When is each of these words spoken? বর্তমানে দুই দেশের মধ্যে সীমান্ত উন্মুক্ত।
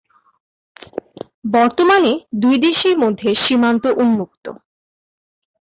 বর্তমানে 1.47 2.11
দুই 2.41 2.55
দেশের 2.65 2.95
মধ্যে 2.97 3.29
সীমান্ত 3.43 3.83
উন্মুক্ত। 4.01 4.45